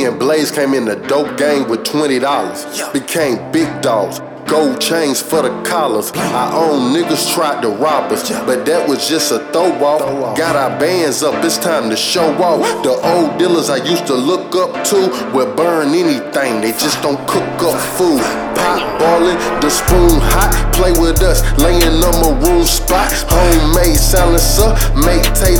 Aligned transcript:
Me 0.00 0.06
and 0.06 0.18
Blaze 0.18 0.50
came 0.50 0.72
in 0.72 0.86
the 0.86 0.96
dope 0.96 1.36
game 1.36 1.68
with 1.68 1.80
$20. 1.80 2.92
Became 2.94 3.52
big 3.52 3.68
dogs. 3.82 4.18
Gold 4.48 4.80
chains 4.80 5.20
for 5.20 5.42
the 5.42 5.50
collars. 5.62 6.10
Our 6.12 6.70
own 6.70 6.94
niggas 6.94 7.34
tried 7.34 7.60
to 7.60 7.68
rob 7.68 8.10
us, 8.10 8.30
but 8.30 8.64
that 8.64 8.88
was 8.88 9.06
just 9.06 9.30
a 9.30 9.40
throw 9.52 9.68
off. 9.84 10.38
Got 10.38 10.56
our 10.56 10.70
bands 10.80 11.22
up, 11.22 11.44
it's 11.44 11.58
time 11.58 11.90
to 11.90 11.96
show 11.96 12.32
off. 12.42 12.82
The 12.82 12.92
old 12.92 13.38
dealers 13.38 13.68
I 13.68 13.76
used 13.84 14.06
to 14.06 14.14
look 14.14 14.56
up 14.56 14.84
to 14.84 14.96
will 15.34 15.54
burn 15.54 15.88
anything, 15.88 16.62
they 16.62 16.72
just 16.72 17.02
don't 17.02 17.20
cook 17.28 17.44
up 17.60 17.78
food. 18.00 18.24
Pot 18.56 18.80
ballin', 18.98 19.36
the 19.60 19.68
spoon 19.68 20.16
hot, 20.32 20.72
play 20.72 20.92
with 20.92 21.20
us, 21.20 21.44
laying 21.60 22.00
on 22.00 22.16
my 22.24 22.48
room 22.48 22.64
spot. 22.64 23.12
Homemade 23.28 24.00
silencer, 24.00 24.72
make 24.96 25.22
tater 25.36 25.59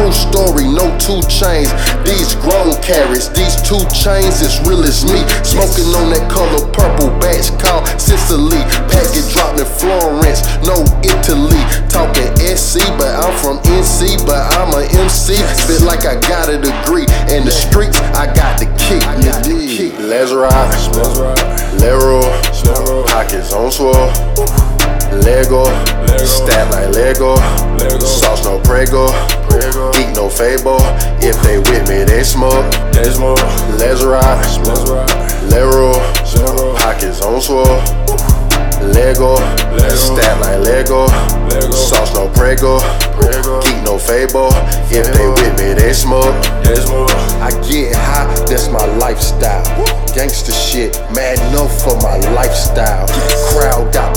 true 0.00 0.12
story, 0.12 0.64
no 0.64 0.88
two 0.96 1.20
chains. 1.28 1.68
These 2.08 2.32
grown 2.40 2.72
carrots, 2.80 3.28
these 3.28 3.60
two 3.60 3.84
chains, 3.92 4.40
it's 4.40 4.56
real 4.64 4.80
as 4.80 5.04
me. 5.04 5.20
Smoking 5.44 5.92
on 5.92 6.08
that 6.16 6.24
color 6.32 6.64
purple 6.72 7.12
batch 7.20 7.52
called 7.60 7.84
Sicily. 8.00 8.64
Packet 8.88 9.28
dropped 9.28 9.60
in 9.60 9.68
Florence, 9.68 10.40
no 10.64 10.80
Italy. 11.04 11.60
Talking 11.92 12.32
SC, 12.40 12.80
but 12.96 13.12
I'm 13.12 13.34
from 13.44 13.60
NC, 13.76 14.24
but 14.24 14.40
I'm 14.56 14.72
a 14.72 14.88
MC. 15.04 15.36
Spit 15.36 15.82
like 15.84 16.08
I 16.08 16.16
got 16.24 16.48
a 16.48 16.56
degree. 16.56 17.04
In 17.28 17.44
the 17.44 17.52
streets, 17.52 18.00
I 18.16 18.24
got 18.32 18.56
the 18.56 18.72
kick. 18.80 19.04
Indeed. 19.20 20.00
Let's 20.00 20.32
ride. 20.32 20.72
Lero. 21.76 22.24
Pockets 23.04 23.52
on 23.52 23.70
swell. 23.70 24.08
Lego. 25.20 25.68
Stat 26.24 26.70
like 26.72 26.88
Lego. 26.94 27.36
Sauce 28.00 28.44
no 28.44 28.60
prego. 28.60 29.12
Fable. 30.40 30.80
If 31.20 31.36
they 31.42 31.58
with 31.58 31.86
me, 31.86 32.02
they 32.04 32.24
smoke. 32.24 32.64
Let's 32.96 33.18
ride. 33.20 34.40
Lero. 35.50 35.92
Pockets 36.76 37.20
on 37.20 37.42
swell. 37.42 37.76
Lego. 38.80 39.36
Stat 39.90 40.40
like 40.40 40.60
Lego. 40.64 41.08
Sauce 41.70 42.14
no 42.14 42.32
prego. 42.32 42.80
Geek 43.60 43.84
no 43.84 43.98
fable. 43.98 44.48
If 44.88 45.12
they 45.12 45.28
with 45.28 45.58
me, 45.60 45.74
they 45.74 45.92
smoke. 45.92 46.34
I 47.42 47.50
get 47.68 47.94
high, 47.94 48.26
that's 48.46 48.68
my 48.70 48.84
lifestyle. 48.96 49.64
Gangsta 50.16 50.52
shit, 50.52 50.98
mad 51.14 51.38
enough 51.50 51.82
for 51.82 51.96
my 52.00 52.16
lifestyle. 52.32 53.06
Crowd 53.52 53.92
got 53.92 54.16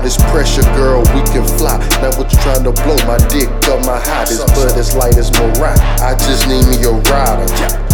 all 0.00 0.04
this 0.04 0.16
pressure, 0.32 0.62
girl, 0.74 1.00
we 1.12 1.20
can 1.32 1.44
fly. 1.58 1.76
Now 2.00 2.16
what 2.16 2.32
you 2.32 2.38
trying 2.40 2.64
to 2.64 2.72
blow? 2.72 2.96
My 3.06 3.18
dick 3.28 3.48
up 3.68 3.84
my 3.84 4.00
this 4.24 4.40
bud 4.56 4.76
as 4.78 4.96
light 4.96 5.16
as 5.16 5.30
Mariah. 5.32 5.76
I 6.00 6.16
just 6.16 6.48
need 6.48 6.64
me 6.68 6.80
a 6.84 6.92
rider. 7.12 7.46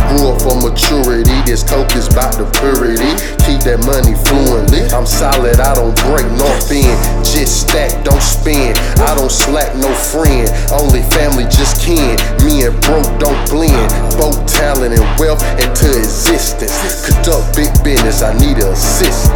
Grew 0.07 0.31
up 0.31 0.39
for 0.41 0.55
maturity, 0.55 1.35
this 1.43 1.67
coke 1.67 1.97
is 1.97 2.07
about 2.07 2.39
the 2.39 2.47
purity. 2.63 3.11
Keep 3.43 3.67
that 3.67 3.83
money 3.83 4.15
fluently. 4.31 4.87
I'm 4.95 5.07
solid, 5.07 5.59
I 5.59 5.75
don't 5.75 5.97
break 6.07 6.27
bend. 6.71 6.95
Just 7.27 7.67
stack, 7.67 7.91
don't 8.05 8.23
spend. 8.23 8.79
I 9.03 9.15
don't 9.15 9.33
slack, 9.33 9.75
no 9.75 9.91
friend. 9.91 10.47
Only 10.71 11.03
family, 11.11 11.45
just 11.51 11.83
kin. 11.83 12.15
Me 12.47 12.63
and 12.67 12.77
broke 12.87 13.09
don't 13.19 13.39
blend. 13.51 13.91
Both 14.15 14.47
talent 14.47 14.95
and 14.95 15.07
wealth 15.19 15.43
into 15.59 15.91
existence. 15.99 16.77
Conduct 17.03 17.57
big 17.57 17.73
business, 17.83 18.23
I 18.23 18.31
need 18.39 18.59
assistance. 18.63 19.36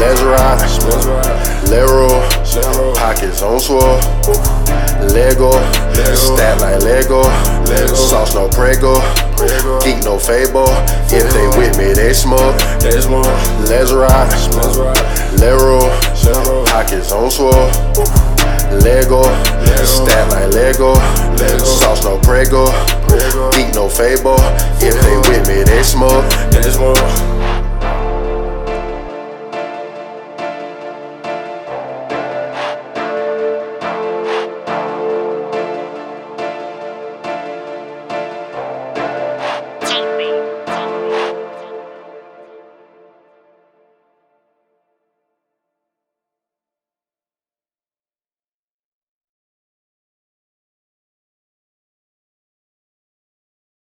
Let's 0.00 0.22
ride. 0.22 0.58
Lero. 1.68 2.08
Pockets 2.94 3.42
on 3.42 3.60
swell. 3.60 4.00
Lego. 5.12 5.52
Stat 6.14 6.60
like 6.60 6.82
Lego. 6.82 7.22
Sauce 7.94 8.34
no 8.34 8.48
prego. 8.48 8.94
Geek 9.84 10.02
no 10.02 10.18
fable. 10.18 10.68
If 11.12 11.30
they 11.32 11.46
with 11.58 11.76
me, 11.76 11.92
they 11.92 12.14
smoke. 12.14 12.56
Let's 12.82 13.92
ride. 13.92 14.32
Lero. 15.38 15.80
Pockets 16.66 17.12
on 17.12 17.30
swell. 17.30 17.70
Lego. 18.82 19.22
Stat 19.84 20.30
like 20.30 20.54
Lego. 20.54 20.94
Sauce 21.58 22.04
no 22.04 22.18
prego. 22.20 22.66
Geek 23.52 23.74
no 23.74 23.88
fable. 23.88 24.40
If 24.80 24.96
they 25.02 25.16
with 25.28 25.46
me, 25.46 25.62
they 25.62 25.82
smoke. 25.82 26.24